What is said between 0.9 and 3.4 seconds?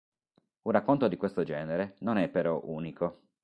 di questo genere non è però unico.